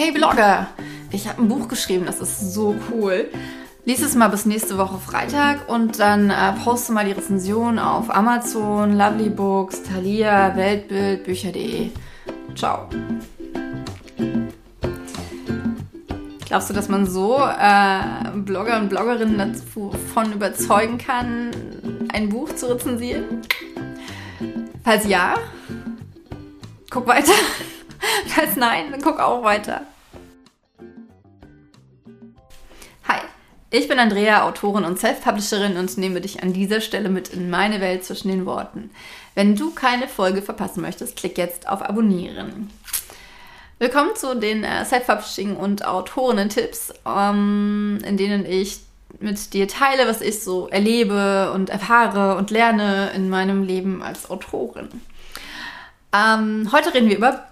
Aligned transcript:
Hey 0.00 0.12
Blogger, 0.12 0.68
ich 1.10 1.26
habe 1.26 1.42
ein 1.42 1.48
Buch 1.48 1.66
geschrieben, 1.66 2.06
das 2.06 2.20
ist 2.20 2.54
so 2.54 2.76
cool. 2.92 3.28
Lies 3.84 4.00
es 4.00 4.14
mal 4.14 4.28
bis 4.28 4.46
nächste 4.46 4.78
Woche 4.78 4.96
Freitag 4.98 5.68
und 5.68 5.98
dann 5.98 6.30
äh, 6.30 6.52
poste 6.62 6.92
mal 6.92 7.04
die 7.04 7.10
Rezension 7.10 7.80
auf 7.80 8.08
Amazon, 8.08 8.96
Lovely 8.96 9.28
Books, 9.28 9.82
Thalia, 9.82 10.54
Weltbild, 10.54 11.24
Bücher.de. 11.24 11.90
Ciao. 12.54 12.88
Glaubst 16.46 16.70
du, 16.70 16.74
dass 16.74 16.88
man 16.88 17.04
so 17.04 17.36
äh, 17.38 18.30
Blogger 18.36 18.78
und 18.78 18.90
Bloggerinnen 18.90 19.36
davon 19.36 20.32
überzeugen 20.32 20.98
kann, 20.98 21.50
ein 22.12 22.28
Buch 22.28 22.54
zu 22.54 22.66
rezensieren? 22.72 23.42
Falls 24.84 25.08
ja, 25.08 25.34
guck 26.88 27.08
weiter. 27.08 27.32
Falls 28.26 28.56
nein, 28.56 28.90
dann 28.90 29.02
guck 29.02 29.20
auch 29.20 29.42
weiter. 29.42 29.82
Hi, 33.06 33.20
ich 33.70 33.88
bin 33.88 33.98
Andrea, 33.98 34.46
Autorin 34.46 34.84
und 34.84 34.98
Self-Publisherin 34.98 35.76
und 35.76 35.96
nehme 35.98 36.20
dich 36.20 36.42
an 36.42 36.52
dieser 36.52 36.80
Stelle 36.80 37.08
mit 37.08 37.28
in 37.28 37.50
meine 37.50 37.80
Welt 37.80 38.04
zwischen 38.04 38.28
den 38.28 38.46
Worten. 38.46 38.90
Wenn 39.34 39.56
du 39.56 39.72
keine 39.72 40.08
Folge 40.08 40.42
verpassen 40.42 40.82
möchtest, 40.82 41.16
klick 41.16 41.38
jetzt 41.38 41.68
auf 41.68 41.82
Abonnieren. 41.82 42.70
Willkommen 43.78 44.16
zu 44.16 44.34
den 44.34 44.64
äh, 44.64 44.84
Self-Publishing 44.84 45.56
und 45.56 45.84
Autorinnen-Tipps, 45.84 46.94
ähm, 47.06 47.98
in 48.04 48.16
denen 48.16 48.44
ich 48.44 48.80
mit 49.20 49.54
dir 49.54 49.68
teile, 49.68 50.08
was 50.08 50.20
ich 50.20 50.42
so 50.42 50.68
erlebe 50.68 51.52
und 51.52 51.70
erfahre 51.70 52.36
und 52.36 52.50
lerne 52.50 53.10
in 53.14 53.28
meinem 53.28 53.62
Leben 53.62 54.02
als 54.02 54.28
Autorin. 54.30 54.88
Ähm, 56.12 56.68
heute 56.72 56.92
reden 56.92 57.08
wir 57.08 57.16
über 57.16 57.44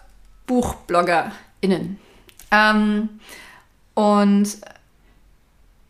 BuchbloggerInnen. 0.47 1.99
Ähm, 2.51 3.09
und 3.95 4.49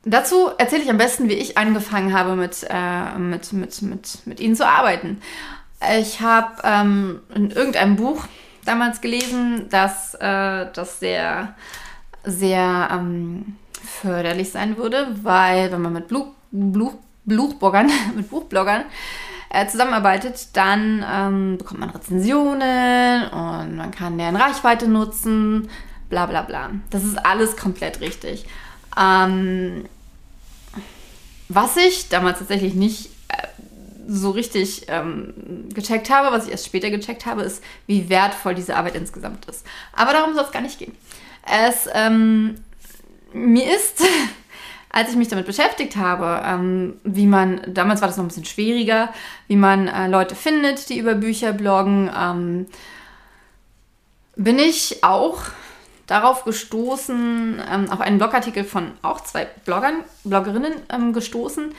dazu 0.05 0.51
erzähle 0.59 0.83
ich 0.83 0.91
am 0.91 0.99
besten, 0.99 1.29
wie 1.29 1.35
ich 1.35 1.59
angefangen 1.59 2.17
habe, 2.17 2.37
mit, 2.37 2.67
äh, 2.69 3.19
mit, 3.19 3.53
mit, 3.53 3.83
mit, 3.83 4.27
mit 4.27 4.41
ihnen 4.41 4.57
zu 4.57 4.67
arbeiten. 4.67 5.21
Ich 5.99 6.21
habe 6.21 6.63
ähm, 6.65 7.21
in 7.35 7.51
irgendeinem 7.51 7.97
Buch 7.97 8.25
damals 8.65 9.01
gelesen, 9.01 9.69
dass 9.71 10.15
äh, 10.15 10.67
das 10.73 11.01
sehr, 11.01 11.55
sehr 12.25 12.89
ähm, 12.93 13.57
förderlich 13.83 14.51
sein 14.51 14.77
würde, 14.77 15.09
weil 15.23 15.71
wenn 15.71 15.83
man 15.83 15.93
mit 15.93 16.09
Bluch, 16.09 16.29
Bluch, 16.51 16.95
Bluchbloggern, 17.25 17.91
mit 18.17 18.31
Buchbloggern 18.31 18.85
äh, 19.51 19.67
zusammenarbeitet, 19.67 20.49
dann 20.55 21.05
ähm, 21.11 21.59
bekommt 21.59 21.81
man 21.81 21.91
Rezensionen 21.91 23.29
und 23.31 23.77
man 23.77 23.91
kann 23.91 24.19
deren 24.19 24.37
Reichweite 24.37 24.89
nutzen, 24.89 25.69
bla 26.09 26.27
bla 26.27 26.43
bla. 26.43 26.71
Das 26.91 27.05
ist 27.05 27.17
alles 27.25 27.57
komplett 27.57 28.01
richtig. 28.01 28.47
Ähm, 28.99 29.85
was 31.49 31.77
ich 31.77 32.09
damals 32.09 32.39
tatsächlich 32.39 32.75
nicht 32.75 33.11
äh, 33.29 33.47
so 34.09 34.31
richtig 34.31 34.87
ähm, 34.89 35.69
gecheckt 35.73 36.11
habe, 36.11 36.35
was 36.35 36.47
ich 36.47 36.53
erst 36.53 36.67
später 36.67 36.91
gecheckt 36.91 37.27
habe, 37.27 37.43
ist, 37.43 37.63
wie 37.87 38.09
wertvoll 38.09 38.55
diese 38.55 38.77
Arbeit 38.77 38.95
insgesamt 38.95 39.45
ist. 39.47 39.65
Aber 39.93 40.13
darum 40.13 40.35
soll 40.35 40.45
es 40.45 40.53
gar 40.53 40.63
nicht 40.63 40.79
gehen. 40.79 40.97
Es, 41.45 41.89
ähm, 41.93 42.57
mir 43.33 43.65
ist 43.77 43.96
als 44.97 45.11
ich 45.11 45.17
mich 45.17 45.29
damit 45.29 45.45
beschäftigt 45.45 45.97
habe, 45.97 46.43
ähm, 46.43 46.95
wie 47.05 47.27
man, 47.27 47.61
damals 47.67 48.01
war 48.01 48.09
das 48.09 48.17
noch 48.17 48.25
ein 48.25 48.29
bisschen 48.29 48.47
schwieriger, 48.47 49.13
wie 49.47 49.57
man 49.57 49.89
äh, 49.89 50.09
Leute 50.09 50.35
findet, 50.35 50.89
die 50.89 50.99
über 50.99 51.15
Bücher 51.15 51.53
bloggen, 51.53 52.11
ähm, 52.19 52.67
bin 54.37 54.59
ich 54.59 55.05
auch 55.05 55.43
darauf 56.07 56.45
gestoßen, 56.45 57.63
ähm, 57.71 57.91
auf 57.91 58.01
einen 58.01 58.17
Blogartikel 58.17 58.65
von 58.65 58.93
auch 59.03 59.21
zwei 59.21 59.47
Bloggern, 59.67 59.97
Bloggerinnen 60.25 60.73
ähm, 60.89 61.13
gestoßen, 61.13 61.75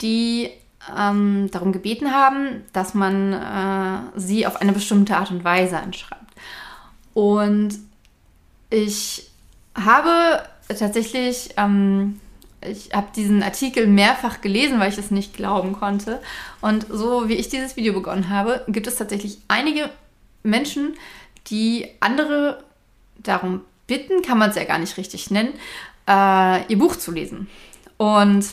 die 0.00 0.50
ähm, 0.96 1.48
darum 1.50 1.72
gebeten 1.72 2.14
haben, 2.14 2.64
dass 2.72 2.94
man 2.94 3.32
äh, 3.32 3.98
sie 4.14 4.46
auf 4.46 4.60
eine 4.60 4.72
bestimmte 4.72 5.16
Art 5.16 5.32
und 5.32 5.42
Weise 5.42 5.76
anschreibt. 5.76 6.22
Und 7.14 7.80
ich 8.70 9.28
habe 9.74 10.44
tatsächlich 10.68 11.48
ähm, 11.56 12.20
ich 12.62 12.92
habe 12.92 13.08
diesen 13.14 13.42
Artikel 13.42 13.86
mehrfach 13.86 14.40
gelesen, 14.40 14.80
weil 14.80 14.90
ich 14.90 14.98
es 14.98 15.10
nicht 15.10 15.34
glauben 15.34 15.72
konnte. 15.72 16.20
Und 16.60 16.86
so 16.90 17.28
wie 17.28 17.34
ich 17.34 17.48
dieses 17.48 17.76
Video 17.76 17.92
begonnen 17.92 18.28
habe, 18.28 18.64
gibt 18.68 18.86
es 18.86 18.96
tatsächlich 18.96 19.38
einige 19.48 19.90
Menschen, 20.42 20.94
die 21.46 21.88
andere 22.00 22.62
darum 23.18 23.62
bitten, 23.86 24.22
kann 24.22 24.38
man 24.38 24.50
es 24.50 24.56
ja 24.56 24.64
gar 24.64 24.78
nicht 24.78 24.96
richtig 24.96 25.30
nennen, 25.30 25.54
äh, 26.08 26.64
ihr 26.66 26.78
Buch 26.78 26.96
zu 26.96 27.12
lesen. 27.12 27.48
Und 27.96 28.46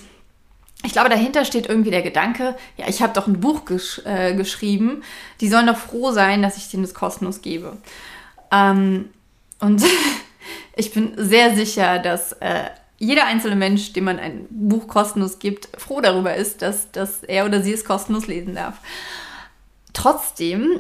ich 0.84 0.92
glaube, 0.94 1.10
dahinter 1.10 1.44
steht 1.44 1.68
irgendwie 1.68 1.92
der 1.92 2.02
Gedanke, 2.02 2.56
ja, 2.78 2.88
ich 2.88 3.02
habe 3.02 3.14
doch 3.14 3.28
ein 3.28 3.40
Buch 3.40 3.66
gesch 3.66 4.02
äh, 4.06 4.36
geschrieben, 4.36 5.04
die 5.42 5.50
sollen 5.50 5.68
doch 5.68 5.78
froh 5.78 6.12
sein, 6.12 6.42
dass 6.42 6.58
ich 6.58 6.70
denen 6.70 6.84
das 6.84 6.94
kostenlos 6.94 7.42
gebe. 7.42 7.78
Ähm, 8.52 9.10
und 9.60 9.84
ich 10.76 10.94
bin 10.94 11.14
sehr 11.18 11.56
sicher, 11.56 12.00
dass 12.00 12.34
äh, 12.34 12.70
jeder 12.98 13.26
einzelne 13.26 13.56
Mensch, 13.56 13.94
dem 13.94 14.06
man 14.06 14.20
ein 14.20 14.48
Buch 14.50 14.88
kostenlos 14.88 15.40
gibt, 15.40 15.70
froh 15.78 16.02
darüber 16.02 16.36
ist, 16.36 16.62
dass, 16.62 16.92
dass 16.92 17.24
er 17.24 17.46
oder 17.46 17.62
sie 17.62 17.74
es 17.74 17.86
kostenlos 17.86 18.28
lesen 18.28 18.56
darf. 18.56 18.80
Trotzdem 19.94 20.80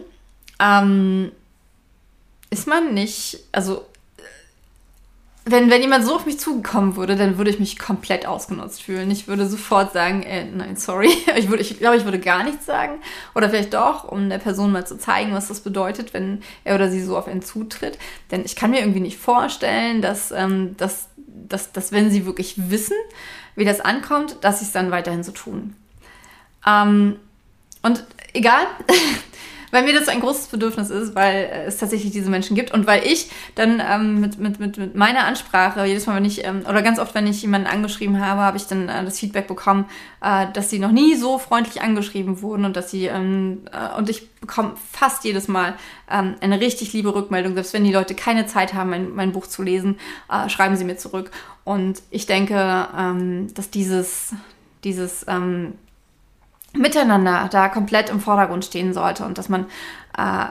ähm, 0.59 1.31
ist 2.49 2.67
man 2.67 2.93
nicht, 2.93 3.39
also 3.51 3.85
wenn, 5.49 5.69
wenn 5.69 5.81
jemand 5.81 6.05
so 6.05 6.15
auf 6.15 6.25
mich 6.25 6.39
zugekommen 6.39 6.95
würde, 6.97 7.15
dann 7.15 7.37
würde 7.37 7.49
ich 7.49 7.59
mich 7.59 7.79
komplett 7.79 8.25
ausgenutzt 8.25 8.81
fühlen. 8.81 9.09
Ich 9.11 9.27
würde 9.27 9.47
sofort 9.47 9.93
sagen, 9.93 10.23
äh, 10.23 10.45
nein, 10.45 10.75
sorry. 10.75 11.09
Ich, 11.37 11.49
würde, 11.49 11.61
ich 11.61 11.77
glaube, 11.77 11.97
ich 11.97 12.03
würde 12.03 12.19
gar 12.19 12.43
nichts 12.43 12.65
sagen. 12.65 12.99
Oder 13.35 13.49
vielleicht 13.49 13.73
doch, 13.73 14.03
um 14.05 14.29
der 14.29 14.39
Person 14.39 14.71
mal 14.71 14.85
zu 14.85 14.97
zeigen, 14.97 15.33
was 15.33 15.47
das 15.47 15.61
bedeutet, 15.61 16.13
wenn 16.13 16.41
er 16.63 16.75
oder 16.75 16.89
sie 16.89 17.01
so 17.01 17.17
auf 17.17 17.27
einen 17.27 17.41
zutritt. 17.41 17.97
Denn 18.31 18.43
ich 18.43 18.55
kann 18.55 18.71
mir 18.71 18.79
irgendwie 18.79 18.99
nicht 18.99 19.17
vorstellen, 19.17 20.01
dass, 20.01 20.31
ähm, 20.31 20.75
dass 20.77 21.09
dass, 21.27 21.71
dass 21.71 21.91
wenn 21.91 22.09
sie 22.09 22.25
wirklich 22.25 22.55
wissen, 22.69 22.95
wie 23.55 23.65
das 23.65 23.81
ankommt, 23.81 24.37
dass 24.41 24.59
sie 24.59 24.65
es 24.65 24.71
dann 24.71 24.91
weiterhin 24.91 25.23
so 25.23 25.31
tun. 25.31 25.75
Ähm, 26.65 27.19
und 27.81 28.03
egal, 28.33 28.65
weil 29.71 29.83
mir 29.83 29.93
das 29.93 30.07
ein 30.07 30.19
großes 30.19 30.47
Bedürfnis 30.47 30.89
ist, 30.89 31.15
weil 31.15 31.65
es 31.67 31.77
tatsächlich 31.77 32.11
diese 32.11 32.29
Menschen 32.29 32.55
gibt 32.55 32.71
und 32.71 32.87
weil 32.87 33.05
ich 33.05 33.29
dann 33.55 33.81
ähm, 33.85 34.21
mit, 34.21 34.39
mit, 34.39 34.59
mit, 34.59 34.77
mit 34.77 34.95
meiner 34.95 35.25
Ansprache, 35.25 35.85
jedes 35.85 36.05
Mal, 36.05 36.15
wenn 36.15 36.25
ich, 36.25 36.45
ähm, 36.45 36.63
oder 36.67 36.81
ganz 36.81 36.99
oft, 36.99 37.13
wenn 37.15 37.27
ich 37.27 37.41
jemanden 37.41 37.67
angeschrieben 37.67 38.25
habe, 38.25 38.41
habe 38.41 38.57
ich 38.57 38.67
dann 38.67 38.89
äh, 38.89 39.03
das 39.03 39.19
Feedback 39.19 39.47
bekommen, 39.47 39.85
äh, 40.21 40.47
dass 40.53 40.69
sie 40.69 40.79
noch 40.79 40.91
nie 40.91 41.15
so 41.15 41.37
freundlich 41.37 41.81
angeschrieben 41.81 42.41
wurden 42.41 42.65
und 42.65 42.75
dass 42.75 42.91
sie, 42.91 43.05
ähm, 43.05 43.61
äh, 43.71 43.97
und 43.97 44.09
ich 44.09 44.29
bekomme 44.39 44.73
fast 44.91 45.25
jedes 45.25 45.47
Mal 45.47 45.75
ähm, 46.09 46.35
eine 46.41 46.59
richtig 46.59 46.93
liebe 46.93 47.13
Rückmeldung, 47.13 47.53
selbst 47.53 47.73
wenn 47.73 47.83
die 47.83 47.93
Leute 47.93 48.15
keine 48.15 48.45
Zeit 48.45 48.73
haben, 48.73 48.89
mein, 48.89 49.15
mein 49.15 49.31
Buch 49.31 49.47
zu 49.47 49.63
lesen, 49.63 49.97
äh, 50.31 50.49
schreiben 50.49 50.75
sie 50.75 50.85
mir 50.85 50.97
zurück. 50.97 51.31
Und 51.63 52.01
ich 52.11 52.25
denke, 52.25 52.87
ähm, 52.97 53.53
dass 53.53 53.69
dieses, 53.69 54.33
dieses, 54.83 55.25
ähm, 55.27 55.73
Miteinander 56.77 57.49
da 57.51 57.69
komplett 57.69 58.09
im 58.09 58.19
Vordergrund 58.19 58.65
stehen 58.65 58.93
sollte 58.93 59.25
und 59.25 59.37
dass 59.37 59.49
man 59.49 59.65
äh, 60.17 60.45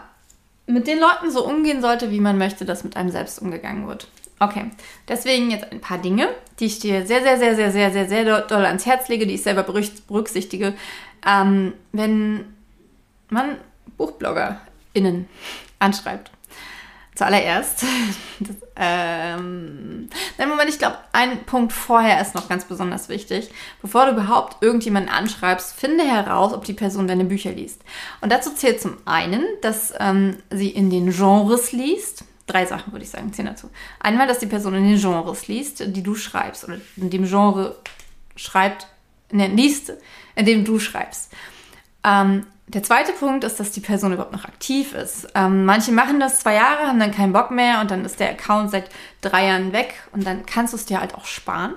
mit 0.67 0.87
den 0.87 0.99
Leuten 0.99 1.31
so 1.31 1.47
umgehen 1.47 1.81
sollte, 1.81 2.11
wie 2.11 2.21
man 2.21 2.39
möchte, 2.39 2.65
dass 2.65 2.85
mit 2.85 2.97
einem 2.97 3.11
selbst 3.11 3.41
umgegangen 3.41 3.87
wird. 3.87 4.09
Okay, 4.39 4.71
deswegen 5.09 5.51
jetzt 5.51 5.73
ein 5.73 5.81
paar 5.81 5.99
Dinge, 5.99 6.29
die 6.61 6.67
ich 6.67 6.79
dir 6.79 7.07
sehr, 7.07 7.23
sehr, 7.23 7.39
sehr, 7.39 7.55
sehr, 7.55 7.71
sehr, 7.73 7.91
sehr, 7.91 8.09
sehr 8.09 8.41
doll 8.43 8.67
ans 8.67 8.85
Herz 8.85 9.09
lege, 9.09 9.27
die 9.27 9.35
ich 9.35 9.43
selber 9.43 9.63
berücksichtige, 9.63 10.75
ähm, 11.27 11.73
wenn 11.93 12.45
man 13.31 13.57
BuchbloggerInnen 13.97 15.29
anschreibt. 15.79 16.31
Zuallererst, 17.17 17.83
ähm, 18.77 20.11
nein, 20.37 20.49
Moment, 20.51 20.69
ich 20.69 20.79
glaube, 20.79 20.99
ein 21.13 21.45
Punkt 21.45 21.73
vorher 21.73 22.21
ist 22.21 22.35
noch 22.35 22.47
ganz 22.47 22.67
besonders 22.67 23.09
wichtig. 23.09 23.51
Bevor 23.81 24.05
du 24.05 24.13
überhaupt 24.13 24.63
irgendjemanden 24.63 25.11
anschreibst, 25.11 25.73
finde 25.73 26.05
heraus, 26.05 26.53
ob 26.53 26.65
die 26.65 26.75
Person 26.75 27.09
deine 27.09 27.25
Bücher 27.25 27.53
liest. 27.53 27.81
Und 28.21 28.31
dazu 28.31 28.51
zählt 28.51 28.83
zum 28.83 28.99
einen, 29.07 29.43
dass 29.63 29.95
ähm, 29.99 30.37
sie 30.51 30.69
in 30.69 30.91
den 30.91 31.11
Genres 31.11 31.73
liest. 31.73 32.25
Drei 32.47 32.67
Sachen 32.67 32.93
würde 32.93 33.07
ich 33.07 33.11
sagen, 33.11 33.33
zählen 33.33 33.49
dazu. 33.49 33.71
Einmal, 33.99 34.27
dass 34.27 34.39
die 34.39 34.47
Person 34.47 34.75
in 34.75 34.87
den 34.87 35.01
Genres 35.01 35.49
liest, 35.49 35.83
die 35.87 36.03
du 36.03 36.15
schreibst, 36.15 36.65
oder 36.65 36.77
in 36.99 37.09
dem 37.09 37.25
Genre 37.25 37.77
schreibt, 38.37 38.89
ne, 39.33 39.49
liest, 39.49 39.95
in 40.35 40.45
dem 40.45 40.67
du 40.67 40.79
schreibst. 40.79 41.33
Ähm, 42.05 42.47
der 42.69 42.83
zweite 42.83 43.13
Punkt 43.13 43.45
ist, 43.45 43.61
dass 43.61 43.71
die 43.71 43.81
Person 43.81 44.13
überhaupt 44.13 44.33
noch 44.33 44.45
aktiv 44.45 44.93
ist. 44.93 45.29
Ähm, 45.35 45.65
manche 45.65 45.93
machen 45.93 46.19
das 46.19 46.41
zwei 46.41 46.55
Jahre, 46.55 46.89
haben 46.89 46.99
dann 46.99 47.13
keinen 47.13 47.33
Bock 47.33 47.51
mehr 47.53 47.81
und 47.81 47.91
dann 47.91 48.05
ist 48.05 48.19
der 48.19 48.31
Account 48.31 48.73
seit 48.73 48.91
drei 49.21 49.47
Jahren 49.47 49.73
weg 49.73 49.95
und 50.13 50.27
dann 50.27 50.47
kannst 50.47 50.73
du 50.73 50.77
es 50.77 50.87
dir 50.87 51.01
halt 51.01 51.15
auch 51.15 51.27
sparen. 51.27 51.75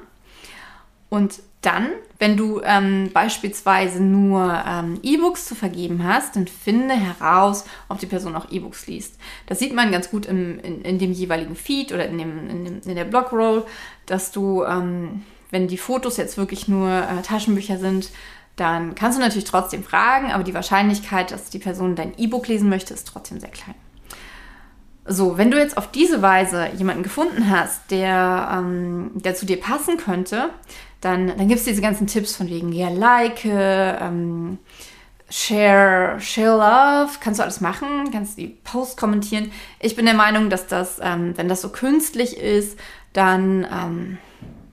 Und 1.10 1.42
dann, 1.62 1.90
wenn 2.20 2.38
du 2.38 2.62
ähm, 2.64 3.12
beispielsweise 3.14 4.02
nur 4.02 4.64
ähm, 4.66 5.00
E-Books 5.04 5.46
zu 5.46 5.56
vergeben 5.56 6.04
hast, 6.06 6.36
dann 6.36 6.48
finde 6.48 6.96
heraus, 6.96 7.66
ob 7.90 8.00
die 8.00 8.06
Person 8.06 8.36
auch 8.36 8.50
E-Books 8.50 8.88
liest. 8.88 9.16
Das 9.46 9.60
sieht 9.60 9.74
man 9.74 9.92
ganz 9.92 10.10
gut 10.10 10.26
im, 10.26 10.60
in, 10.60 10.82
in, 10.84 11.00
dem 11.00 11.12
jeweiligen 11.12 11.56
Feed 11.56 11.92
oder 11.92 12.08
in, 12.08 12.18
dem, 12.18 12.50
in, 12.50 12.66
dem, 12.66 12.82
in 12.86 12.96
der 12.96 13.04
Blogroll, 13.04 13.66
dass 14.06 14.32
du, 14.32 14.64
ähm, 14.64 15.24
wenn 15.52 15.68
die 15.68 15.78
Fotos 15.78 16.18
jetzt 16.18 16.38
wirklich 16.38 16.68
nur 16.68 16.90
äh, 16.90 17.22
Taschenbücher 17.24 17.78
sind, 17.78 18.10
dann 18.60 18.96
kannst 18.96 19.18
du 19.18 19.22
natürlich 19.22 19.46
trotzdem 19.46 19.84
fragen, 19.84 20.32
aber 20.32 20.44
die 20.44 20.54
Wahrscheinlichkeit, 20.54 21.32
dass 21.32 21.50
die 21.50 21.60
Person 21.60 21.96
dein 21.96 22.18
E-Book 22.18 22.48
lesen 22.48 22.70
möchte, 22.70 22.94
ist 22.94 23.08
trotzdem 23.08 23.40
sehr 23.40 23.50
klein. 23.50 23.76
So, 25.06 25.38
wenn 25.38 25.50
du 25.50 25.58
jetzt 25.58 25.78
auf 25.78 25.90
diese 25.90 26.22
Weise 26.22 26.70
jemanden 26.78 27.02
gefunden 27.04 27.50
hast, 27.50 27.90
der, 27.90 28.50
ähm, 28.54 29.12
der 29.16 29.34
zu 29.34 29.46
dir 29.46 29.60
passen 29.60 29.98
könnte, 29.98 30.52
dann, 31.02 31.28
dann 31.28 31.48
gibt 31.48 31.60
es 31.60 31.66
diese 31.66 31.82
ganzen 31.82 32.08
Tipps 32.08 32.36
von 32.36 32.48
wegen, 32.48 32.72
ja, 32.72 32.90
like, 32.90 33.44
ähm, 33.46 34.60
share, 35.30 36.20
share 36.20 36.58
love, 36.58 37.18
kannst 37.22 37.40
du 37.40 37.44
alles 37.44 37.62
machen, 37.62 38.12
kannst 38.12 38.38
die 38.38 38.48
Post 38.48 38.98
kommentieren. 38.98 39.52
Ich 39.80 39.96
bin 39.96 40.06
der 40.06 40.16
Meinung, 40.16 40.50
dass 40.50 40.68
das, 40.68 41.00
ähm, 41.02 41.34
wenn 41.38 41.48
das 41.48 41.62
so 41.62 41.70
künstlich 41.70 42.38
ist, 42.38 42.78
dann, 43.14 43.66
ähm, 43.72 44.18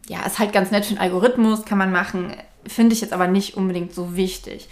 ja, 0.08 0.24
ist 0.26 0.38
halt 0.38 0.52
ganz 0.52 0.70
nett 0.70 0.86
für 0.86 0.94
den 0.94 1.00
Algorithmus, 1.00 1.64
kann 1.64 1.78
man 1.78 1.92
machen, 1.92 2.32
finde 2.68 2.94
ich 2.94 3.00
jetzt 3.00 3.12
aber 3.12 3.26
nicht 3.26 3.56
unbedingt 3.56 3.94
so 3.94 4.16
wichtig. 4.16 4.68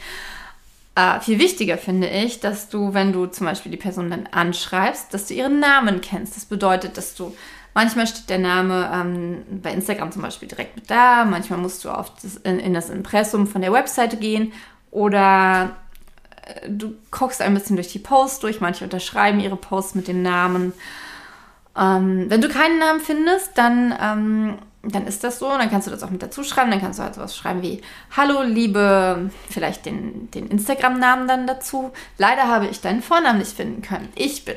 Äh, 0.94 1.20
viel 1.20 1.38
wichtiger 1.38 1.78
finde 1.78 2.08
ich, 2.08 2.40
dass 2.40 2.68
du, 2.68 2.94
wenn 2.94 3.12
du 3.12 3.26
zum 3.26 3.46
Beispiel 3.46 3.72
die 3.72 3.78
Person 3.78 4.10
dann 4.10 4.28
anschreibst, 4.30 5.12
dass 5.12 5.26
du 5.26 5.34
ihren 5.34 5.58
Namen 5.58 6.00
kennst. 6.00 6.36
Das 6.36 6.44
bedeutet, 6.44 6.96
dass 6.96 7.14
du 7.14 7.34
Manchmal 7.74 8.06
steht 8.06 8.30
der 8.30 8.38
Name 8.38 8.88
ähm, 8.94 9.60
bei 9.60 9.72
Instagram 9.72 10.12
zum 10.12 10.22
Beispiel 10.22 10.46
direkt 10.46 10.76
mit 10.76 10.88
da. 10.88 11.24
Manchmal 11.24 11.58
musst 11.58 11.84
du 11.84 11.90
auf 11.90 12.12
das, 12.22 12.36
in, 12.36 12.60
in, 12.60 12.72
das 12.72 12.88
Impressum 12.88 13.48
von 13.48 13.62
der 13.62 13.72
Webseite 13.72 14.16
gehen 14.16 14.52
oder 14.92 15.76
äh, 16.46 16.70
du 16.70 16.94
guckst 17.10 17.42
ein 17.42 17.52
bisschen 17.52 17.74
durch 17.74 17.88
die 17.88 17.98
Posts 17.98 18.38
durch. 18.38 18.60
Manche 18.60 18.84
unterschreiben 18.84 19.40
ihre 19.40 19.56
Posts 19.56 19.96
mit 19.96 20.06
dem 20.06 20.22
Namen. 20.22 20.72
Ähm, 21.76 22.26
wenn 22.28 22.40
du 22.40 22.48
keinen 22.48 22.78
Namen 22.78 23.00
findest, 23.00 23.58
dann, 23.58 23.92
ähm, 24.00 24.58
dann 24.88 25.06
ist 25.06 25.24
das 25.24 25.38
so. 25.38 25.48
Dann 25.48 25.70
kannst 25.70 25.86
du 25.86 25.90
das 25.90 26.02
auch 26.02 26.10
mit 26.10 26.22
dazu 26.22 26.44
schreiben. 26.44 26.70
Dann 26.70 26.80
kannst 26.80 26.98
du 26.98 27.02
halt 27.02 27.14
sowas 27.14 27.36
schreiben 27.36 27.62
wie 27.62 27.80
Hallo, 28.16 28.42
liebe, 28.42 29.30
vielleicht 29.48 29.86
den, 29.86 30.30
den 30.30 30.48
Instagram-Namen 30.48 31.28
dann 31.28 31.46
dazu. 31.46 31.92
Leider 32.18 32.48
habe 32.48 32.66
ich 32.66 32.80
deinen 32.80 33.02
Vornamen 33.02 33.38
nicht 33.38 33.56
finden 33.56 33.82
können. 33.82 34.08
Ich 34.14 34.44
bin. 34.44 34.56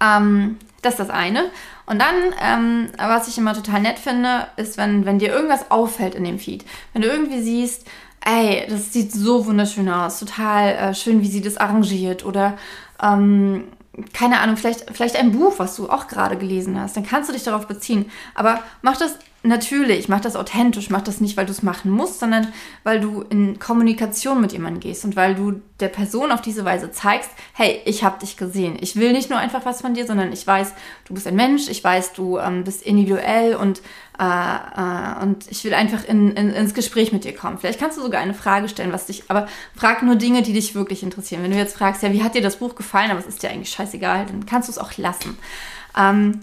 Ähm, 0.00 0.58
das 0.82 0.94
ist 0.94 1.00
das 1.00 1.10
eine. 1.10 1.50
Und 1.86 2.00
dann, 2.00 2.14
ähm, 2.40 2.88
was 2.98 3.28
ich 3.28 3.38
immer 3.38 3.54
total 3.54 3.80
nett 3.80 3.98
finde, 3.98 4.46
ist, 4.56 4.76
wenn, 4.76 5.04
wenn 5.06 5.18
dir 5.18 5.32
irgendwas 5.32 5.70
auffällt 5.70 6.14
in 6.14 6.24
dem 6.24 6.38
Feed. 6.38 6.64
Wenn 6.92 7.02
du 7.02 7.08
irgendwie 7.08 7.40
siehst, 7.40 7.86
ey, 8.24 8.66
das 8.68 8.92
sieht 8.92 9.12
so 9.12 9.46
wunderschön 9.46 9.88
aus, 9.88 10.20
total 10.20 10.68
äh, 10.70 10.94
schön, 10.94 11.22
wie 11.22 11.28
sie 11.28 11.40
das 11.40 11.56
arrangiert. 11.56 12.24
Oder, 12.24 12.56
ähm, 13.02 13.64
keine 14.12 14.40
Ahnung, 14.40 14.56
vielleicht, 14.56 14.86
vielleicht 14.92 15.16
ein 15.16 15.32
Buch, 15.32 15.54
was 15.58 15.76
du 15.76 15.88
auch 15.88 16.08
gerade 16.08 16.36
gelesen 16.36 16.80
hast, 16.80 16.96
dann 16.96 17.06
kannst 17.06 17.28
du 17.28 17.32
dich 17.32 17.44
darauf 17.44 17.66
beziehen. 17.66 18.10
Aber 18.34 18.62
mach 18.82 18.96
das 18.96 19.18
natürlich, 19.48 20.08
mach 20.08 20.20
das 20.20 20.36
authentisch, 20.36 20.90
mach 20.90 21.02
das 21.02 21.20
nicht, 21.20 21.36
weil 21.36 21.46
du 21.46 21.52
es 21.52 21.62
machen 21.62 21.90
musst, 21.90 22.20
sondern 22.20 22.52
weil 22.84 23.00
du 23.00 23.22
in 23.22 23.58
Kommunikation 23.58 24.40
mit 24.40 24.52
jemandem 24.52 24.80
gehst 24.80 25.04
und 25.04 25.16
weil 25.16 25.34
du 25.34 25.60
der 25.80 25.88
Person 25.88 26.30
auf 26.30 26.40
diese 26.40 26.64
Weise 26.64 26.92
zeigst, 26.92 27.30
hey, 27.54 27.80
ich 27.84 28.04
habe 28.04 28.20
dich 28.20 28.36
gesehen. 28.36 28.76
Ich 28.80 28.96
will 28.96 29.12
nicht 29.12 29.30
nur 29.30 29.38
einfach 29.38 29.64
was 29.64 29.80
von 29.80 29.94
dir, 29.94 30.06
sondern 30.06 30.32
ich 30.32 30.46
weiß, 30.46 30.72
du 31.06 31.14
bist 31.14 31.26
ein 31.26 31.34
Mensch, 31.36 31.68
ich 31.68 31.82
weiß, 31.82 32.12
du 32.12 32.38
ähm, 32.38 32.64
bist 32.64 32.82
individuell 32.82 33.56
und, 33.56 33.80
äh, 34.18 34.24
äh, 34.24 35.22
und 35.22 35.50
ich 35.50 35.64
will 35.64 35.74
einfach 35.74 36.04
in, 36.04 36.32
in, 36.32 36.50
ins 36.50 36.74
Gespräch 36.74 37.12
mit 37.12 37.24
dir 37.24 37.34
kommen. 37.34 37.58
Vielleicht 37.58 37.80
kannst 37.80 37.98
du 37.98 38.02
sogar 38.02 38.20
eine 38.20 38.34
Frage 38.34 38.68
stellen, 38.68 38.92
was 38.92 39.06
dich, 39.06 39.24
aber 39.28 39.48
frag 39.74 40.02
nur 40.02 40.16
Dinge, 40.16 40.42
die 40.42 40.52
dich 40.52 40.74
wirklich 40.74 41.02
interessieren. 41.02 41.42
Wenn 41.42 41.50
du 41.50 41.56
jetzt 41.56 41.76
fragst, 41.76 42.02
ja, 42.02 42.12
wie 42.12 42.22
hat 42.22 42.34
dir 42.34 42.42
das 42.42 42.56
Buch 42.56 42.74
gefallen, 42.74 43.10
aber 43.10 43.20
es 43.20 43.26
ist 43.26 43.42
dir 43.42 43.50
eigentlich 43.50 43.70
scheißegal, 43.70 44.26
dann 44.26 44.46
kannst 44.46 44.68
du 44.68 44.72
es 44.72 44.78
auch 44.78 44.96
lassen. 44.96 45.38
Ähm, 45.96 46.40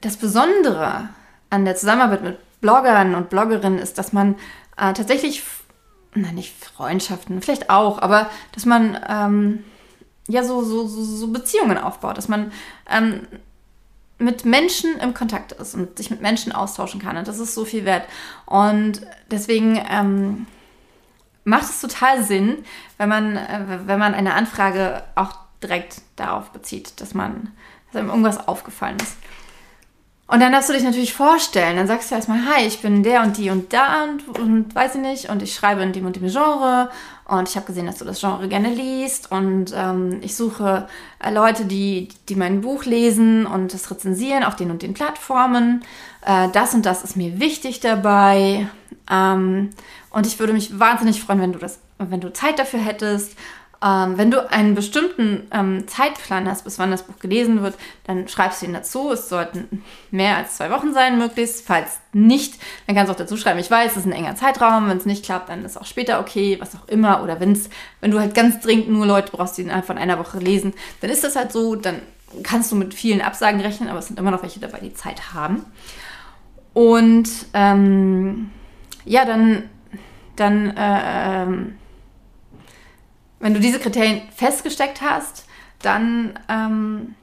das 0.00 0.16
Besondere 0.16 1.08
an 1.50 1.64
der 1.64 1.76
Zusammenarbeit 1.76 2.22
mit 2.22 2.60
Bloggern 2.60 3.14
und 3.14 3.30
Bloggerinnen 3.30 3.78
ist, 3.78 3.98
dass 3.98 4.12
man 4.12 4.34
äh, 4.76 4.92
tatsächlich, 4.92 5.42
na 6.14 6.32
nicht 6.32 6.54
Freundschaften, 6.64 7.40
vielleicht 7.42 7.70
auch, 7.70 8.00
aber 8.00 8.30
dass 8.52 8.66
man 8.66 8.98
ähm, 9.08 9.64
ja 10.28 10.44
so, 10.44 10.62
so, 10.62 10.86
so, 10.86 11.28
Beziehungen 11.28 11.78
aufbaut, 11.78 12.18
dass 12.18 12.28
man 12.28 12.52
ähm, 12.90 13.26
mit 14.18 14.44
Menschen 14.44 14.98
im 14.98 15.14
Kontakt 15.14 15.52
ist 15.52 15.74
und 15.74 15.96
sich 15.96 16.10
mit 16.10 16.20
Menschen 16.20 16.52
austauschen 16.52 17.00
kann. 17.00 17.16
Und 17.16 17.28
das 17.28 17.38
ist 17.38 17.54
so 17.54 17.64
viel 17.64 17.84
wert. 17.84 18.04
Und 18.46 19.02
deswegen 19.30 19.80
ähm, 19.88 20.46
macht 21.44 21.64
es 21.64 21.80
total 21.80 22.22
Sinn, 22.24 22.64
wenn 22.98 23.08
man, 23.08 23.36
äh, 23.36 23.78
wenn 23.86 23.98
man 23.98 24.14
eine 24.14 24.34
Anfrage 24.34 25.02
auch 25.14 25.32
direkt 25.62 26.02
darauf 26.16 26.50
bezieht, 26.50 27.00
dass 27.00 27.14
man, 27.14 27.52
dass 27.86 28.00
einem 28.00 28.10
irgendwas 28.10 28.46
aufgefallen 28.46 28.96
ist. 29.00 29.16
Und 30.30 30.40
dann 30.40 30.52
darfst 30.52 30.68
du 30.68 30.74
dich 30.74 30.82
natürlich 30.82 31.14
vorstellen. 31.14 31.76
Dann 31.76 31.86
sagst 31.86 32.10
du 32.10 32.14
erstmal, 32.14 32.40
hi, 32.44 32.66
ich 32.66 32.82
bin 32.82 33.02
der 33.02 33.22
und 33.22 33.38
die 33.38 33.48
und 33.48 33.72
da 33.72 34.04
und, 34.04 34.38
und 34.38 34.74
weiß 34.74 34.96
ich 34.96 35.00
nicht. 35.00 35.30
Und 35.30 35.42
ich 35.42 35.54
schreibe 35.54 35.82
in 35.82 35.94
dem 35.94 36.04
und 36.04 36.16
dem 36.16 36.28
Genre. 36.28 36.90
Und 37.24 37.48
ich 37.48 37.56
habe 37.56 37.64
gesehen, 37.64 37.86
dass 37.86 37.96
du 37.96 38.04
das 38.04 38.20
Genre 38.20 38.46
gerne 38.46 38.68
liest. 38.68 39.32
Und 39.32 39.72
ähm, 39.74 40.18
ich 40.20 40.36
suche 40.36 40.86
äh, 41.18 41.32
Leute, 41.32 41.64
die, 41.64 42.08
die 42.28 42.34
mein 42.34 42.60
Buch 42.60 42.84
lesen 42.84 43.46
und 43.46 43.72
das 43.72 43.90
rezensieren 43.90 44.44
auf 44.44 44.54
den 44.54 44.70
und 44.70 44.82
den 44.82 44.92
Plattformen. 44.92 45.82
Äh, 46.26 46.48
das 46.52 46.74
und 46.74 46.84
das 46.84 47.04
ist 47.04 47.16
mir 47.16 47.40
wichtig 47.40 47.80
dabei. 47.80 48.68
Ähm, 49.10 49.70
und 50.10 50.26
ich 50.26 50.38
würde 50.38 50.52
mich 50.52 50.78
wahnsinnig 50.78 51.22
freuen, 51.22 51.40
wenn 51.40 51.52
du 51.54 51.58
das, 51.58 51.78
wenn 51.96 52.20
du 52.20 52.34
Zeit 52.34 52.58
dafür 52.58 52.80
hättest. 52.80 53.34
Ähm, 53.80 54.18
wenn 54.18 54.32
du 54.32 54.50
einen 54.50 54.74
bestimmten 54.74 55.46
ähm, 55.52 55.86
Zeitplan 55.86 56.48
hast, 56.48 56.64
bis 56.64 56.80
wann 56.80 56.90
das 56.90 57.04
Buch 57.04 57.20
gelesen 57.20 57.62
wird, 57.62 57.74
dann 58.04 58.26
schreibst 58.26 58.60
du 58.60 58.66
ihn 58.66 58.72
dazu. 58.72 59.12
Es 59.12 59.28
sollten 59.28 59.84
mehr 60.10 60.36
als 60.36 60.56
zwei 60.56 60.70
Wochen 60.70 60.92
sein, 60.92 61.16
möglichst. 61.16 61.64
Falls 61.64 62.00
nicht, 62.12 62.54
dann 62.86 62.96
kannst 62.96 63.08
du 63.08 63.12
auch 63.12 63.18
dazu 63.18 63.36
schreiben, 63.36 63.60
ich 63.60 63.70
weiß, 63.70 63.92
es 63.92 63.98
ist 63.98 64.06
ein 64.06 64.12
enger 64.12 64.34
Zeitraum. 64.34 64.88
Wenn 64.88 64.96
es 64.96 65.06
nicht 65.06 65.24
klappt, 65.24 65.48
dann 65.48 65.64
ist 65.64 65.80
auch 65.80 65.86
später 65.86 66.18
okay, 66.18 66.56
was 66.60 66.74
auch 66.74 66.88
immer. 66.88 67.22
Oder 67.22 67.38
wenn's, 67.38 67.70
wenn 68.00 68.10
du 68.10 68.18
halt 68.18 68.34
ganz 68.34 68.58
dringend 68.60 68.88
nur 68.90 69.06
Leute 69.06 69.30
brauchst, 69.30 69.56
die 69.58 69.62
innerhalb 69.62 69.86
von 69.86 69.98
einer 69.98 70.18
Woche 70.18 70.38
lesen, 70.38 70.74
dann 71.00 71.10
ist 71.10 71.22
das 71.22 71.36
halt 71.36 71.52
so. 71.52 71.76
Dann 71.76 72.02
kannst 72.42 72.72
du 72.72 72.76
mit 72.76 72.94
vielen 72.94 73.20
Absagen 73.20 73.60
rechnen, 73.60 73.88
aber 73.88 74.00
es 74.00 74.08
sind 74.08 74.18
immer 74.18 74.32
noch 74.32 74.42
welche 74.42 74.58
dabei, 74.58 74.80
die 74.80 74.94
Zeit 74.94 75.34
haben. 75.34 75.64
Und 76.74 77.28
ähm, 77.54 78.50
ja, 79.04 79.24
dann, 79.24 79.64
dann 80.36 80.76
äh, 80.76 81.42
ähm, 81.42 81.76
wenn 83.40 83.54
du 83.54 83.60
diese 83.60 83.78
Kriterien 83.78 84.22
festgesteckt 84.34 85.00
hast, 85.00 85.46
dann, 85.80 86.38
ähm, 86.48 87.14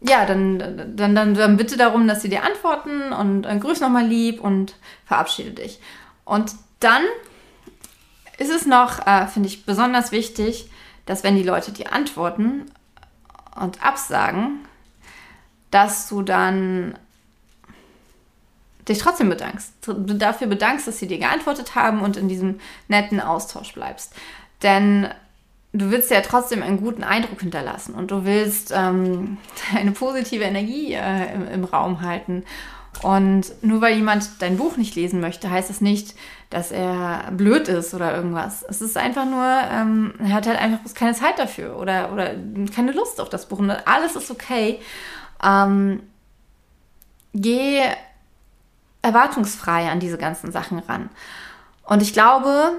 ja, 0.00 0.26
dann, 0.26 0.96
dann, 0.96 1.14
dann, 1.14 1.34
dann 1.34 1.56
bitte 1.56 1.76
darum, 1.76 2.06
dass 2.08 2.22
sie 2.22 2.28
dir 2.28 2.42
antworten 2.42 3.12
und 3.12 3.44
äh, 3.44 3.58
grüß 3.58 3.80
nochmal 3.80 4.06
lieb 4.06 4.40
und 4.40 4.74
verabschiede 5.04 5.50
dich. 5.50 5.80
Und 6.24 6.52
dann 6.80 7.02
ist 8.38 8.50
es 8.50 8.66
noch, 8.66 9.06
äh, 9.06 9.26
finde 9.26 9.48
ich, 9.48 9.64
besonders 9.64 10.12
wichtig, 10.12 10.70
dass 11.06 11.22
wenn 11.22 11.36
die 11.36 11.42
Leute 11.42 11.72
dir 11.72 11.92
antworten 11.92 12.66
und 13.60 13.84
absagen, 13.84 14.66
dass 15.70 16.08
du 16.08 16.22
dann 16.22 16.98
dich 18.88 18.98
trotzdem 18.98 19.28
bedankst. 19.28 19.72
Dafür 19.86 20.46
bedankst, 20.46 20.86
dass 20.86 20.98
sie 20.98 21.06
dir 21.06 21.18
geantwortet 21.18 21.74
haben 21.74 22.00
und 22.00 22.16
in 22.16 22.28
diesem 22.28 22.60
netten 22.88 23.20
Austausch 23.20 23.72
bleibst. 23.72 24.14
Denn 24.62 25.08
du 25.72 25.90
willst 25.90 26.10
ja 26.10 26.20
trotzdem 26.20 26.62
einen 26.62 26.80
guten 26.80 27.04
Eindruck 27.04 27.40
hinterlassen 27.40 27.94
und 27.94 28.10
du 28.10 28.24
willst 28.24 28.72
ähm, 28.74 29.38
eine 29.74 29.92
positive 29.92 30.44
Energie 30.44 30.94
äh, 30.94 31.34
im, 31.34 31.48
im, 31.48 31.64
Raum 31.64 32.00
halten. 32.00 32.44
Und 33.02 33.52
nur 33.60 33.80
weil 33.80 33.96
jemand 33.96 34.40
dein 34.40 34.56
Buch 34.56 34.76
nicht 34.76 34.94
lesen 34.94 35.20
möchte, 35.20 35.50
heißt 35.50 35.68
das 35.68 35.80
nicht, 35.80 36.14
dass 36.48 36.70
er 36.70 37.32
blöd 37.32 37.66
ist 37.66 37.92
oder 37.92 38.14
irgendwas. 38.14 38.64
Es 38.68 38.80
ist 38.80 38.96
einfach 38.96 39.24
nur, 39.24 39.44
ähm, 39.44 40.14
er 40.20 40.32
hat 40.32 40.46
halt 40.46 40.60
einfach 40.60 40.78
keine 40.94 41.12
Zeit 41.12 41.38
dafür 41.38 41.76
oder, 41.76 42.12
oder 42.12 42.34
keine 42.72 42.92
Lust 42.92 43.20
auf 43.20 43.28
das 43.28 43.48
Buch. 43.48 43.58
Und 43.58 43.70
alles 43.70 44.14
ist 44.14 44.30
okay. 44.30 44.78
Ähm, 45.42 46.04
geh 47.34 47.80
erwartungsfrei 49.04 49.90
an 49.90 50.00
diese 50.00 50.18
ganzen 50.18 50.50
Sachen 50.50 50.80
ran. 50.80 51.10
Und 51.84 52.02
ich 52.02 52.12
glaube, 52.12 52.72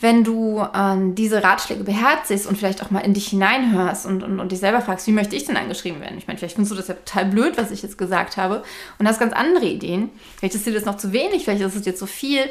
wenn 0.00 0.24
du 0.24 0.64
ähm, 0.74 1.14
diese 1.14 1.44
Ratschläge 1.44 1.84
beherzigst 1.84 2.46
und 2.46 2.58
vielleicht 2.58 2.82
auch 2.82 2.90
mal 2.90 3.00
in 3.00 3.14
dich 3.14 3.28
hineinhörst 3.28 4.04
und, 4.06 4.22
und, 4.22 4.40
und 4.40 4.50
dich 4.50 4.58
selber 4.58 4.80
fragst, 4.80 5.06
wie 5.06 5.12
möchte 5.12 5.36
ich 5.36 5.44
denn 5.44 5.56
angeschrieben 5.56 6.00
werden? 6.00 6.18
Ich 6.18 6.26
meine, 6.26 6.38
vielleicht 6.38 6.56
findest 6.56 6.72
du 6.72 6.76
das 6.76 6.88
ja 6.88 6.94
total 6.94 7.26
blöd, 7.26 7.56
was 7.56 7.70
ich 7.70 7.82
jetzt 7.82 7.98
gesagt 7.98 8.36
habe 8.36 8.64
und 8.98 9.06
hast 9.06 9.20
ganz 9.20 9.32
andere 9.32 9.66
Ideen. 9.66 10.10
Vielleicht 10.36 10.56
ist 10.56 10.66
dir 10.66 10.72
das 10.72 10.84
noch 10.84 10.96
zu 10.96 11.12
wenig, 11.12 11.44
vielleicht 11.44 11.62
ist 11.62 11.76
es 11.76 11.82
dir 11.82 11.94
zu 11.94 12.06
viel. 12.06 12.42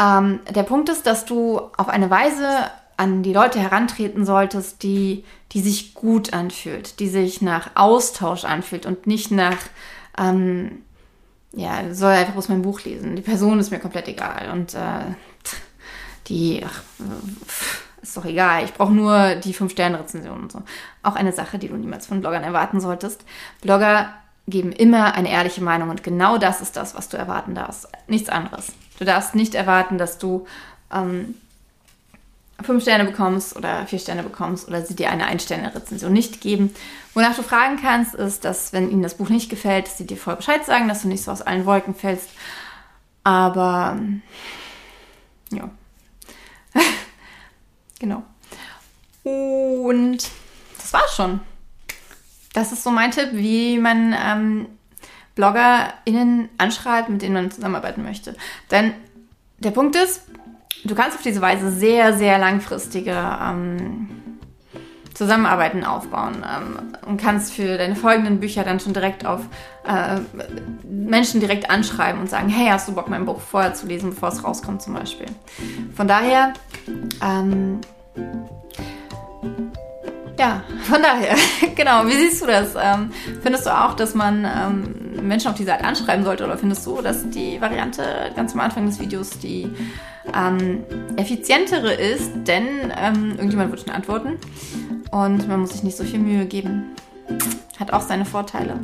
Ähm, 0.00 0.40
der 0.48 0.64
Punkt 0.64 0.88
ist, 0.88 1.06
dass 1.06 1.24
du 1.24 1.60
auf 1.76 1.88
eine 1.88 2.10
Weise 2.10 2.70
an 2.96 3.22
die 3.22 3.32
Leute 3.32 3.60
herantreten 3.60 4.26
solltest, 4.26 4.82
die, 4.82 5.24
die 5.52 5.60
sich 5.60 5.94
gut 5.94 6.32
anfühlt, 6.32 7.00
die 7.00 7.08
sich 7.08 7.40
nach 7.40 7.70
Austausch 7.74 8.44
anfühlt 8.44 8.84
und 8.84 9.06
nicht 9.06 9.30
nach 9.30 9.56
ähm, 10.18 10.82
ja, 11.52 11.92
soll 11.94 12.12
einfach 12.12 12.34
bloß 12.34 12.48
mein 12.48 12.62
Buch 12.62 12.82
lesen. 12.84 13.16
Die 13.16 13.22
Person 13.22 13.58
ist 13.58 13.70
mir 13.70 13.80
komplett 13.80 14.08
egal. 14.08 14.50
Und 14.52 14.74
äh, 14.74 15.14
die, 16.28 16.64
ach, 16.64 16.82
ist 18.02 18.16
doch 18.16 18.24
egal. 18.24 18.64
Ich 18.64 18.72
brauche 18.72 18.92
nur 18.92 19.34
die 19.36 19.54
5-Sterne-Rezension 19.54 20.40
und 20.40 20.52
so. 20.52 20.62
Auch 21.02 21.16
eine 21.16 21.32
Sache, 21.32 21.58
die 21.58 21.68
du 21.68 21.76
niemals 21.76 22.06
von 22.06 22.20
Bloggern 22.20 22.44
erwarten 22.44 22.80
solltest. 22.80 23.24
Blogger 23.60 24.12
geben 24.46 24.72
immer 24.72 25.14
eine 25.14 25.30
ehrliche 25.30 25.62
Meinung 25.62 25.90
und 25.90 26.02
genau 26.02 26.38
das 26.38 26.60
ist 26.60 26.76
das, 26.76 26.94
was 26.94 27.08
du 27.08 27.16
erwarten 27.16 27.54
darfst. 27.54 27.88
Nichts 28.06 28.28
anderes. 28.28 28.72
Du 28.98 29.04
darfst 29.04 29.34
nicht 29.34 29.54
erwarten, 29.54 29.98
dass 29.98 30.18
du 30.18 30.46
ähm, 30.92 31.34
fünf 32.62 32.82
Sterne 32.82 33.04
bekommst 33.04 33.56
oder 33.56 33.86
vier 33.86 33.98
Sterne 33.98 34.22
bekommst 34.22 34.68
oder 34.68 34.84
sie 34.84 34.96
dir 34.96 35.10
eine 35.10 35.26
Ein-Sterne-Rezension 35.26 36.12
nicht 36.12 36.40
geben. 36.40 36.74
Wonach 37.14 37.34
du 37.34 37.42
fragen 37.42 37.78
kannst, 37.80 38.14
ist, 38.14 38.44
dass, 38.44 38.72
wenn 38.72 38.90
ihnen 38.90 39.02
das 39.02 39.14
Buch 39.14 39.28
nicht 39.28 39.50
gefällt, 39.50 39.86
dass 39.86 39.98
sie 39.98 40.06
dir 40.06 40.16
voll 40.16 40.36
Bescheid 40.36 40.64
sagen, 40.64 40.88
dass 40.88 41.02
du 41.02 41.08
nicht 41.08 41.22
so 41.22 41.30
aus 41.30 41.42
allen 41.42 41.66
Wolken 41.66 41.94
fällst. 41.94 42.28
Aber 43.24 43.98
ja. 45.52 45.70
genau. 47.98 48.22
Und 49.24 50.18
das 50.78 50.92
war's 50.92 51.14
schon. 51.14 51.40
Das 52.52 52.72
ist 52.72 52.82
so 52.82 52.90
mein 52.90 53.10
Tipp, 53.10 53.30
wie 53.32 53.78
man 53.78 54.14
ähm, 54.18 54.66
BloggerInnen 55.34 56.48
anschreibt, 56.58 57.08
mit 57.08 57.22
denen 57.22 57.34
man 57.34 57.50
zusammenarbeiten 57.50 58.02
möchte. 58.02 58.36
Denn 58.70 58.92
der 59.58 59.70
Punkt 59.70 59.94
ist, 59.96 60.22
du 60.84 60.94
kannst 60.94 61.16
auf 61.16 61.22
diese 61.22 61.40
Weise 61.40 61.70
sehr, 61.70 62.16
sehr 62.16 62.38
langfristige 62.38 63.12
ähm, 63.12 64.08
Zusammenarbeiten 65.20 65.84
aufbauen 65.84 66.42
ähm, 66.44 66.94
und 67.06 67.20
kannst 67.20 67.52
für 67.52 67.76
deine 67.76 67.94
folgenden 67.94 68.40
Bücher 68.40 68.64
dann 68.64 68.80
schon 68.80 68.94
direkt 68.94 69.26
auf 69.26 69.42
äh, 69.86 70.20
Menschen 70.82 71.40
direkt 71.40 71.68
anschreiben 71.68 72.22
und 72.22 72.30
sagen, 72.30 72.48
hey, 72.48 72.68
hast 72.70 72.88
du 72.88 72.94
Bock, 72.94 73.08
mein 73.08 73.26
Buch 73.26 73.38
vorher 73.38 73.74
zu 73.74 73.86
lesen, 73.86 74.10
bevor 74.10 74.30
es 74.30 74.42
rauskommt 74.42 74.80
zum 74.80 74.94
Beispiel. 74.94 75.26
Von 75.94 76.08
daher, 76.08 76.54
ähm, 77.22 77.80
ja, 80.38 80.62
von 80.84 81.02
daher, 81.02 81.36
genau, 81.76 82.06
wie 82.06 82.16
siehst 82.16 82.42
du 82.42 82.46
das? 82.46 82.74
Ähm, 82.80 83.10
findest 83.42 83.66
du 83.66 83.78
auch, 83.78 83.92
dass 83.94 84.14
man 84.14 84.46
ähm, 84.46 84.99
Menschen 85.22 85.48
auf 85.48 85.56
die 85.56 85.64
Seite 85.64 85.84
anschreiben 85.84 86.24
sollte 86.24 86.44
oder 86.44 86.56
findest 86.56 86.86
du, 86.86 87.00
dass 87.02 87.28
die 87.30 87.60
Variante 87.60 88.02
ganz 88.36 88.54
am 88.54 88.60
Anfang 88.60 88.86
des 88.86 89.00
Videos 89.00 89.38
die 89.38 89.70
ähm, 90.34 90.84
effizientere 91.16 91.92
ist, 91.92 92.30
denn 92.46 92.92
ähm, 92.96 93.30
irgendjemand 93.32 93.70
wird 93.70 93.82
schon 93.82 93.90
antworten 93.90 94.38
und 95.10 95.48
man 95.48 95.60
muss 95.60 95.70
sich 95.70 95.82
nicht 95.82 95.96
so 95.96 96.04
viel 96.04 96.18
Mühe 96.20 96.46
geben. 96.46 96.94
Hat 97.78 97.92
auch 97.92 98.02
seine 98.02 98.24
Vorteile. 98.24 98.78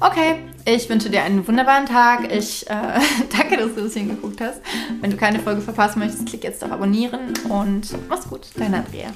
Okay, 0.00 0.36
ich 0.64 0.88
wünsche 0.88 1.10
dir 1.10 1.22
einen 1.24 1.46
wunderbaren 1.46 1.86
Tag. 1.86 2.32
Ich 2.32 2.68
äh, 2.70 2.74
danke, 3.36 3.56
dass 3.56 3.74
du 3.74 3.82
das 3.82 3.94
hingeguckt 3.94 4.40
hast. 4.40 4.60
Wenn 5.00 5.10
du 5.10 5.16
keine 5.16 5.40
Folge 5.40 5.60
verpassen 5.60 5.98
möchtest, 5.98 6.26
klick 6.26 6.44
jetzt 6.44 6.62
auf 6.62 6.70
Abonnieren 6.70 7.32
und 7.48 7.88
mach's 8.08 8.28
gut. 8.28 8.48
Deine 8.56 8.78
Andrea. 8.78 9.08